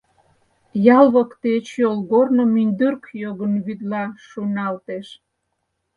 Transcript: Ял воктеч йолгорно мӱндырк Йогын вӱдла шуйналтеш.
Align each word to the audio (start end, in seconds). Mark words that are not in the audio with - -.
Ял 0.97 1.05
воктеч 1.15 1.65
йолгорно 1.81 2.43
мӱндырк 2.53 3.03
Йогын 3.23 3.53
вӱдла 3.65 4.03
шуйналтеш. 4.27 5.07